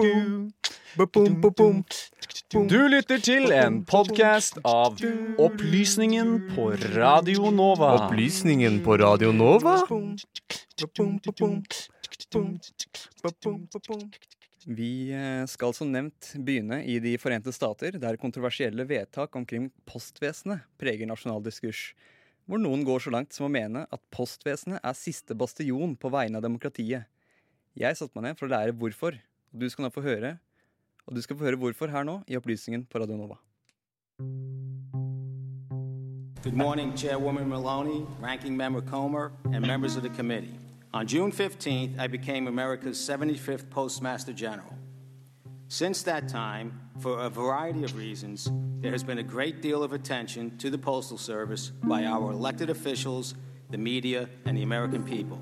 Du 0.00 0.48
lytter 2.88 3.20
til 3.20 3.52
en 3.52 3.84
podkast 3.84 4.56
av 4.64 4.96
Opplysningen 5.44 6.48
på 6.54 6.70
Radio 6.94 7.50
Nova. 7.52 8.06
Opplysningen 8.06 8.78
på 8.86 8.96
Radio 9.02 9.28
Nova? 9.36 9.74
Vi 14.64 15.12
eh, 15.12 15.44
skal 15.52 15.76
som 15.76 15.92
nevnt 15.92 16.32
begynne 16.32 16.80
i 16.88 16.96
De 17.04 17.12
forente 17.20 17.52
stater, 17.52 18.00
der 18.00 18.16
kontroversielle 18.20 18.88
vedtak 18.88 19.36
omkring 19.36 19.68
postvesenet 19.84 20.64
preger 20.80 21.04
nasjonal 21.12 21.44
diskurs. 21.44 21.92
Hvor 22.48 22.56
noen 22.62 22.88
går 22.88 23.04
så 23.04 23.12
langt 23.12 23.36
som 23.36 23.50
å 23.50 23.52
mene 23.52 23.84
at 23.84 24.00
postvesenet 24.08 24.80
er 24.80 24.96
siste 24.96 25.36
bastion 25.36 25.92
på 25.92 26.08
vegne 26.08 26.40
av 26.40 26.46
demokratiet. 26.48 27.04
Jeg 27.76 28.00
satte 28.00 28.16
meg 28.16 28.30
ned 28.30 28.40
for 28.40 28.48
å 28.48 28.56
lære 28.56 28.80
hvorfor, 28.80 29.20
du 29.52 29.68
skal 29.68 29.90
få 29.90 30.00
høre 30.00 30.36
og 31.06 31.16
du 31.16 31.20
skal 31.22 31.36
få 31.36 31.44
høre 31.44 31.56
hvorfor 31.56 31.86
her 31.90 32.02
nå 32.02 32.20
i 32.28 32.36
Opplysningen 32.36 32.84
på 32.86 32.98
Radio 32.98 33.16
Nova. 33.16 33.34
Good 36.42 36.54
morning, 36.54 36.96
Chairwoman 36.96 37.48
Maloney, 37.48 38.06
Ranking 38.22 38.56
Member 38.56 38.80
Comer, 38.80 39.32
and 39.52 39.66
members 39.66 39.96
of 39.96 40.02
the 40.02 40.10
committee. 40.10 40.54
On 40.92 41.06
June 41.06 41.32
15th, 41.32 41.98
I 41.98 42.06
became 42.06 42.48
America's 42.48 42.98
75th 42.98 43.68
Postmaster 43.70 44.32
General. 44.32 44.74
Since 45.68 46.02
that 46.04 46.28
time, 46.28 46.72
for 46.98 47.20
a 47.20 47.28
variety 47.28 47.84
of 47.84 47.96
reasons, 47.96 48.50
there 48.80 48.92
has 48.92 49.04
been 49.04 49.18
a 49.18 49.22
great 49.22 49.62
deal 49.62 49.82
of 49.82 49.92
attention 49.92 50.56
to 50.58 50.70
the 50.70 50.78
Postal 50.78 51.18
Service 51.18 51.70
by 51.82 52.04
our 52.04 52.32
elected 52.32 52.70
officials, 52.70 53.34
the 53.70 53.78
media, 53.78 54.28
and 54.46 54.56
the 54.56 54.62
American 54.62 55.04
people. 55.04 55.40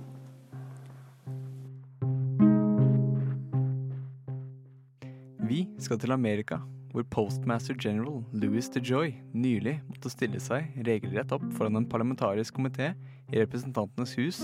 Skal 5.88 6.00
til 6.02 6.12
Amerika, 6.12 6.58
hvor 6.92 7.04
postmaster 7.08 7.76
general 7.80 8.20
Louis 8.36 8.68
DeJoy 8.74 9.14
nylig 9.32 9.78
måtte 9.88 10.12
stille 10.12 10.40
seg 10.42 10.74
regelrett 10.84 11.32
opp 11.32 11.46
foran 11.56 11.80
en 11.80 11.88
parlamentarisk 11.88 12.58
komité 12.58 12.90
i 13.32 13.40
Representantenes 13.40 14.12
hus 14.20 14.42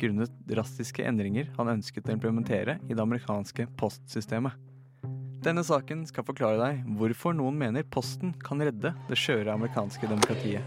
grunnet 0.00 0.34
drastiske 0.48 1.04
endringer 1.06 1.50
han 1.58 1.70
ønsket 1.76 2.08
å 2.08 2.16
implementere 2.16 2.78
i 2.88 2.96
det 2.96 3.04
amerikanske 3.04 3.68
postsystemet. 3.78 4.56
Denne 5.44 5.62
saken 5.64 6.02
skal 6.08 6.26
forklare 6.26 6.58
deg 6.58 6.82
hvorfor 6.98 7.36
noen 7.38 7.56
mener 7.60 7.86
Posten 7.86 8.34
kan 8.44 8.60
redde 8.60 8.92
det 9.06 9.20
skjøre 9.20 9.54
amerikanske 9.54 10.10
demokratiet. 10.10 10.66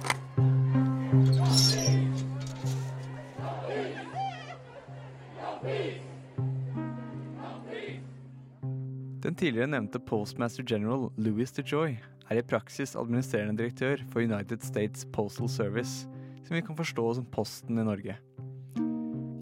Den 9.24 9.36
tidligere 9.40 9.70
nevnte 9.72 10.02
postmaster 10.04 10.66
general 10.68 11.06
Louis 11.16 11.52
DeJoy 11.56 11.94
er 12.28 12.40
i 12.42 12.44
praksis 12.44 12.92
administrerende 13.00 13.56
direktør 13.62 14.02
for 14.12 14.20
United 14.20 14.66
States 14.68 15.06
Postal 15.16 15.48
Service, 15.48 16.10
som 16.44 16.58
vi 16.58 16.62
kan 16.66 16.76
forstå 16.76 17.06
som 17.16 17.30
Posten 17.32 17.80
i 17.80 17.86
Norge. 17.88 18.18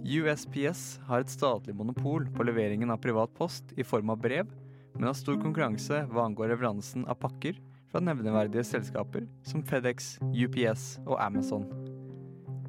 USPS 0.06 1.00
har 1.10 1.26
et 1.26 1.34
statlig 1.34 1.74
monopol 1.74 2.30
på 2.36 2.46
leveringen 2.46 2.94
av 2.94 3.02
privat 3.02 3.34
post 3.34 3.74
i 3.74 3.82
form 3.82 4.14
av 4.14 4.22
brev, 4.22 4.54
men 4.94 5.10
har 5.10 5.18
stor 5.18 5.42
konkurranse 5.42 6.04
hva 6.14 6.28
angår 6.28 6.54
leveransen 6.54 7.10
av 7.10 7.18
pakker 7.24 7.58
fra 7.90 8.06
nevneverdige 8.06 8.68
selskaper 8.76 9.26
som 9.50 9.66
FedEx, 9.66 10.20
UPS 10.30 11.00
og 11.08 11.18
Amazon. 11.18 11.66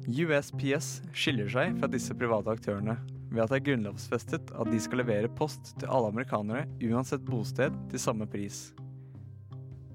USPS 0.09 1.03
skiller 1.13 1.45
seg 1.51 1.77
fra 1.77 1.93
disse 1.93 2.17
private 2.17 2.57
aktørene 2.57 2.97
ved 3.33 3.43
at 3.43 3.51
det 3.51 3.59
er 3.59 3.65
grunnlovsfestet 3.71 4.53
at 4.53 4.69
de 4.69 4.79
skal 4.81 5.01
levere 5.01 5.31
post 5.37 5.73
til 5.81 5.89
alle 5.89 6.11
amerikanere 6.13 6.67
uansett 6.85 7.25
bosted 7.25 7.73
til 7.89 8.01
samme 8.01 8.27
pris. 8.29 8.67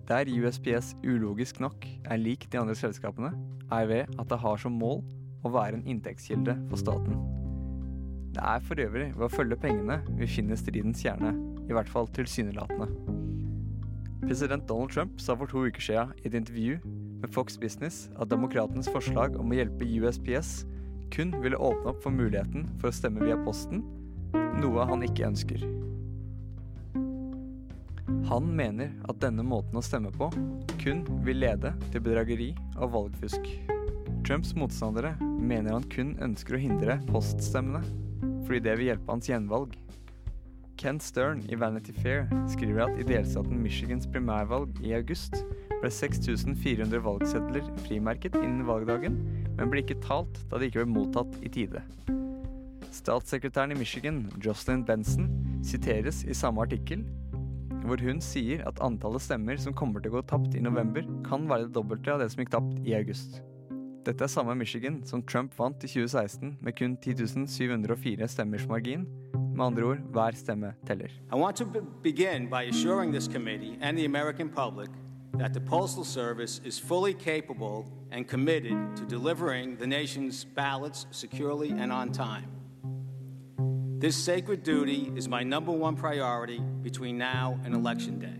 Der 0.08 0.28
USPS 0.32 0.94
ulogisk 1.04 1.60
nok 1.60 1.86
er 2.04 2.18
lik 2.18 2.48
de 2.52 2.58
andre 2.58 2.74
selskapene, 2.74 3.30
er 3.70 3.86
ved 3.86 4.14
at 4.18 4.30
det 4.30 4.40
har 4.40 4.56
som 4.56 4.72
mål 4.80 5.02
å 5.44 5.52
være 5.52 5.78
en 5.78 5.86
inntektskilde 5.86 6.56
for 6.70 6.80
staten. 6.80 7.18
Det 8.34 8.42
er 8.44 8.64
for 8.64 8.80
øvrig 8.80 9.12
ved 9.14 9.26
å 9.26 9.32
følge 9.32 9.60
pengene 9.60 10.00
vi 10.18 10.28
finner 10.30 10.58
stridens 10.58 11.04
kjerne, 11.04 11.34
i 11.68 11.76
hvert 11.76 11.90
fall 11.92 12.08
tilsynelatende. 12.16 12.88
President 14.24 14.66
Donald 14.68 14.90
Trump 14.90 15.20
sa 15.22 15.36
for 15.38 15.46
to 15.50 15.66
uker 15.68 15.84
siden 15.84 16.16
i 16.18 16.26
et 16.28 16.34
intervju 16.34 16.80
med 17.20 17.30
Fox 17.34 17.58
Business 17.60 18.08
at 18.18 18.30
demokratenes 18.32 18.90
forslag 18.92 19.36
om 19.38 19.52
å 19.52 19.60
hjelpe 19.60 19.86
USPS 19.86 20.64
kun 21.14 21.34
ville 21.42 21.56
åpne 21.56 21.92
opp 21.92 22.02
for 22.04 22.14
muligheten 22.14 22.68
for 22.78 22.90
å 22.90 22.94
stemme 22.94 23.24
via 23.24 23.38
posten, 23.44 23.84
noe 24.58 24.86
han 24.88 25.04
ikke 25.06 25.28
ønsker. 25.28 25.64
Han 28.28 28.48
mener 28.56 28.92
at 29.08 29.20
denne 29.22 29.44
måten 29.44 29.78
å 29.78 29.84
stemme 29.84 30.10
på 30.12 30.28
kun 30.80 31.02
vil 31.24 31.40
lede 31.44 31.72
til 31.92 32.04
bedrageri 32.04 32.50
og 32.76 32.92
valgfusk. 32.94 33.44
Trumps 34.26 34.54
motstandere 34.58 35.14
mener 35.20 35.76
han 35.76 35.86
kun 35.92 36.14
ønsker 36.24 36.56
å 36.56 36.60
hindre 36.60 36.98
poststemmene, 37.08 37.80
fordi 38.44 38.60
det 38.66 38.74
vil 38.78 38.90
hjelpe 38.90 39.14
hans 39.14 39.30
gjenvalg. 39.30 39.76
Ken 40.78 41.00
Stern 41.02 41.40
i 41.50 41.56
Vanity 41.58 41.94
Fair 41.96 42.28
skriver 42.52 42.84
at 42.84 43.00
i 43.00 43.06
delstaten 43.08 43.58
Michigans 43.64 44.06
primærvalg 44.12 44.76
i 44.84 44.92
august 44.94 45.40
ble 45.80 45.90
6400 45.90 47.00
valgsedler 47.02 47.66
frimerket 47.86 48.36
innen 48.38 48.66
valgdagen, 48.68 49.16
men 49.58 49.70
ble 49.72 49.82
ikke 49.82 49.98
talt 50.04 50.40
da 50.50 50.58
de 50.58 50.70
ikke 50.70 50.84
ble 50.84 50.92
mottatt 50.94 51.34
i 51.44 51.50
tide. 51.52 51.82
Statssekretæren 52.94 53.74
i 53.74 53.78
Michigan, 53.78 54.22
Jocelyn 54.44 54.84
Benson, 54.86 55.28
siteres 55.66 56.22
i 56.24 56.34
samme 56.36 56.62
artikkel, 56.64 57.04
hvor 57.84 58.00
hun 58.02 58.20
sier 58.24 58.64
at 58.68 58.80
antallet 58.84 59.22
stemmer 59.24 59.60
som 59.60 59.74
kommer 59.76 60.02
til 60.02 60.12
å 60.12 60.18
gå 60.18 60.24
tapt 60.30 60.56
i 60.56 60.62
november, 60.64 61.04
kan 61.26 61.46
være 61.50 61.68
det 61.68 61.76
dobbelte 61.76 62.14
av 62.14 62.22
det 62.22 62.30
som 62.32 62.42
gikk 62.42 62.52
tapt 62.54 62.80
i 62.88 62.96
august. 62.98 63.40
Dette 64.08 64.24
er 64.24 64.30
samme 64.32 64.54
Michigan 64.56 65.02
som 65.04 65.22
Trump 65.22 65.52
vant 65.58 65.82
i 65.84 65.88
2016 65.90 66.54
med 66.64 66.76
kun 66.78 66.96
10 66.96 67.46
704 67.50 68.28
stemmers 68.30 68.64
margin. 68.70 69.04
Med 69.58 69.64
andre 69.66 69.84
ord, 69.84 70.02
hver 70.14 70.36
stemme 70.38 70.72
teller. 70.86 71.10
I 71.32 71.36
want 71.36 71.56
to 71.56 71.66
be- 71.66 71.82
begin 72.02 72.48
by 72.48 72.62
assuring 72.70 73.12
this 73.12 73.28
committee 73.28 73.76
and 73.82 73.98
the 73.98 74.06
American 74.06 74.48
public 74.48 74.88
that 75.38 75.54
the 75.54 75.60
Postal 75.60 76.04
Service 76.04 76.60
is 76.64 76.78
fully 76.78 77.14
capable 77.14 77.86
and 78.10 78.26
committed 78.26 78.96
to 78.96 79.04
delivering 79.04 79.76
the 79.76 79.86
nation's 79.86 80.44
ballots 80.44 81.06
securely 81.10 81.70
and 81.70 81.92
on 81.92 82.10
time. 82.12 82.50
This 84.00 84.16
sacred 84.16 84.62
duty 84.62 85.12
is 85.16 85.28
my 85.28 85.42
number 85.42 85.72
one 85.72 85.96
priority 85.96 86.60
between 86.82 87.18
now 87.18 87.58
and 87.64 87.74
Election 87.74 88.18
Day. 88.18 88.38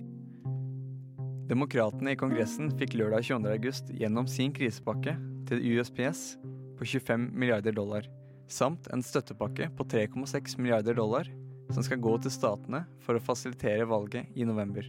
Demokratene 1.49 2.13
i 2.13 2.17
Kongressen 2.19 2.69
fikk 2.77 2.93
lørdag 2.99 3.25
22. 3.25 3.49
august 3.55 3.91
gjennom 3.97 4.27
sin 4.29 4.53
krisepakke 4.53 5.17
til 5.49 5.63
USPS 5.73 6.37
på 6.79 6.85
25 6.85 7.31
milliarder 7.33 7.73
dollar, 7.73 8.05
samt 8.47 8.91
en 8.93 9.03
støttepakke 9.03 9.71
på 9.79 9.87
3,6 9.89 10.59
milliarder 10.61 10.99
dollar 10.99 11.31
som 11.73 11.83
skal 11.83 12.03
gå 12.05 12.19
til 12.23 12.33
statene 12.33 12.85
for 13.05 13.17
å 13.17 13.25
fasilitere 13.25 13.89
valget 13.89 14.29
i 14.37 14.45
november. 14.45 14.87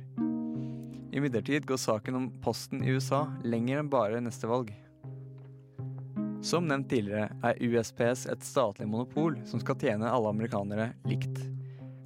Imidlertid 1.20 1.66
går 1.68 1.78
saken 1.78 2.16
om 2.16 2.28
posten 2.42 2.84
i 2.84 2.94
USA 2.96 3.26
lenger 3.44 3.82
enn 3.82 3.90
bare 3.92 4.22
neste 4.24 4.48
valg. 4.48 4.70
Som 6.40 6.70
nevnt 6.70 6.88
tidligere 6.88 7.34
er 7.44 7.60
USPS 7.60 8.22
et 8.32 8.46
statlig 8.48 8.88
monopol 8.88 9.36
som 9.50 9.60
skal 9.60 9.76
tjene 9.82 10.08
alle 10.08 10.32
amerikanere 10.32 10.94
likt. 11.10 11.42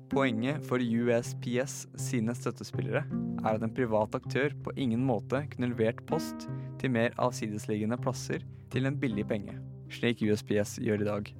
Poenget 0.09 0.66
for 0.66 0.81
USPS 0.81 1.75
sine 2.01 2.34
støttespillere 2.38 3.03
er 3.44 3.51
at 3.51 3.62
en 3.62 3.75
privat 3.78 4.18
aktør 4.18 4.56
på 4.66 4.74
ingen 4.81 5.06
måte 5.06 5.44
kunne 5.53 5.69
levert 5.75 6.01
post 6.09 6.47
til 6.81 6.95
mer 6.97 7.13
avsidesliggende 7.22 8.00
plasser 8.01 8.41
til 8.74 8.90
en 8.90 8.97
billig 8.97 9.28
penge, 9.30 9.59
slik 9.94 10.25
USPS 10.25 10.80
gjør 10.81 11.06
i 11.06 11.09
dag. 11.12 11.31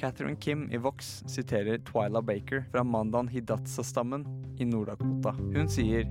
Catherine 0.00 0.40
Kim 0.40 0.64
i 0.72 0.80
Vox 0.80 1.18
siterer 1.28 1.84
Twyla 1.84 2.24
Baker 2.24 2.64
fra 2.72 2.80
Mandan 2.80 3.28
Hidatsa-stammen 3.28 4.24
i 4.56 4.64
Nord-Dakota. 4.64 5.36
Hun 5.36 5.68
sier 5.68 6.08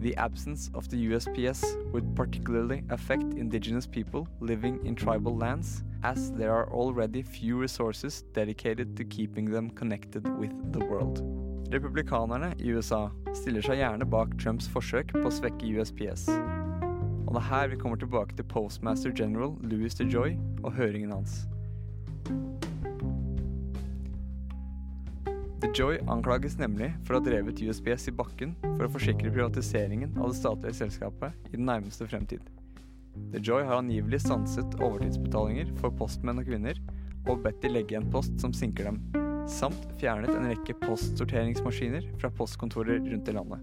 The 0.00 0.14
absence 0.16 0.70
of 0.74 0.88
the 0.90 1.08
USPS 1.08 1.64
would 1.92 2.14
particularly 2.14 2.84
affect 2.90 3.34
indigenous 3.34 3.86
people 3.86 4.28
living 4.40 4.78
in 4.84 4.94
tribal 4.94 5.36
lands, 5.36 5.84
as 6.02 6.30
there 6.32 6.52
are 6.52 6.70
already 6.70 7.22
few 7.22 7.56
resources 7.56 8.22
dedicated 8.34 8.96
to 8.96 9.04
keeping 9.04 9.50
them 9.50 9.70
connected 9.70 10.28
with 10.38 10.52
the 10.72 10.84
world. 10.84 11.22
Republikanerne 11.72 12.52
i 12.60 12.68
USA 12.70 13.08
stiller 13.34 13.64
seg 13.64 13.80
gjerne 13.80 14.06
bak 14.06 14.36
Trumps 14.38 14.68
forsøk 14.70 15.16
på 15.16 15.24
å 15.26 15.32
svekke 15.34 15.72
USPS. 15.74 16.28
Og 17.26 17.32
det 17.34 17.40
er 17.40 17.48
her 17.48 17.72
vi 17.72 17.80
kommer 17.80 17.98
tilbake 17.98 18.36
til 18.36 18.46
postmaster 18.52 19.10
general 19.16 19.56
Louis 19.64 19.96
DeJoy 19.98 20.36
og 20.62 20.76
høringen 20.76 21.16
hans. 21.16 21.46
DeJoy 25.76 25.98
anklages 26.08 26.54
nemlig 26.56 26.86
for 27.04 27.12
å 27.12 27.18
ha 27.18 27.24
drevet 27.26 27.58
USBS 27.60 28.06
i 28.08 28.12
bakken 28.16 28.54
for 28.62 28.86
å 28.86 28.92
forsikre 28.94 29.28
privatiseringen 29.28 30.14
av 30.16 30.30
det 30.30 30.38
statlige 30.38 30.78
selskapet 30.78 31.50
i 31.50 31.58
den 31.58 31.66
nærmeste 31.68 32.06
fremtid. 32.08 32.40
DeJoy 33.34 33.66
har 33.68 33.82
angivelig 33.82 34.22
stanset 34.22 34.78
overtidsbetalinger 34.78 35.74
for 35.76 35.92
postmenn 35.98 36.40
og 36.40 36.48
-kvinner 36.48 36.80
og 37.28 37.42
bedt 37.44 37.60
de 37.60 37.68
legge 37.74 37.92
igjen 37.92 38.08
post 38.08 38.40
som 38.40 38.54
sinker 38.56 38.88
dem. 38.88 39.02
samt 39.46 39.84
fjernet 40.00 40.32
en 40.32 40.48
rekke 40.48 40.74
postsorteringsmaskiner 40.80 42.08
fra 42.20 42.30
postkontorer 42.30 43.04
rundt 43.10 43.28
i 43.28 43.32
landet. 43.36 43.60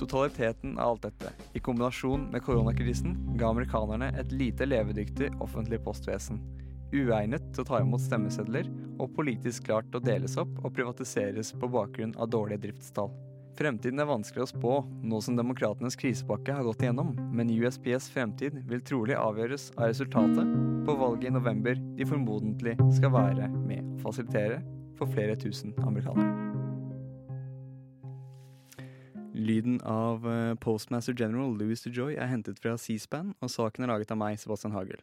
Totaliteten 0.00 0.78
av 0.78 0.96
alt 0.96 1.02
dette, 1.02 1.32
i 1.52 1.60
kombinasjon 1.60 2.30
med 2.32 2.42
koronakrisen, 2.42 3.36
ga 3.36 3.50
amerikanerne 3.50 4.14
et 4.18 4.32
lite 4.32 4.64
levedyktig 4.64 5.28
offentlig 5.40 5.84
postvesen. 5.84 6.40
Uegnet 6.88 7.50
til 7.52 7.64
å 7.64 7.68
ta 7.68 7.80
imot 7.82 8.00
stemmesedler, 8.00 8.68
og 8.98 9.12
politisk 9.14 9.66
klart 9.68 9.94
å 9.94 10.00
deles 10.02 10.38
opp 10.40 10.54
og 10.62 10.72
privatiseres 10.74 11.52
på 11.60 11.68
bakgrunn 11.70 12.14
av 12.16 12.30
dårlige 12.32 12.64
driftstall. 12.68 13.12
Fremtiden 13.58 13.98
er 13.98 14.06
vanskelig 14.06 14.44
å 14.44 14.50
spå, 14.52 14.72
nå 15.02 15.18
som 15.24 15.36
demokratenes 15.36 15.98
krisepakke 15.98 16.54
har 16.54 16.64
gått 16.64 16.84
igjennom, 16.84 17.10
men 17.34 17.50
USPS 17.50 18.06
fremtid 18.14 18.60
vil 18.70 18.84
trolig 18.86 19.18
avgjøres 19.18 19.72
av 19.76 19.90
resultatet 19.90 20.52
på 20.86 20.94
valget 21.00 21.32
i 21.32 21.34
november 21.34 21.80
de 21.98 22.06
formodentlig 22.06 22.76
skal 22.94 23.12
være 23.16 23.50
med 23.56 23.82
å 23.82 24.04
fasilitere 24.06 24.62
for 24.98 25.10
flere 25.10 25.34
tusen 25.38 25.74
amerikanere. 25.82 26.48
Lyden 29.38 29.76
av 29.86 30.24
eh, 30.26 30.54
Postmaster 30.58 31.14
General 31.14 31.52
Louis 31.54 31.82
DeJoy 31.84 32.16
er 32.18 32.30
hentet 32.30 32.58
fra 32.62 32.74
C-SPAN, 32.80 33.36
og 33.38 33.52
saken 33.52 33.86
er 33.86 33.92
laget 33.92 34.10
av 34.14 34.18
meg, 34.18 34.38
Sebastian 34.40 34.74
Hagel. 34.74 35.02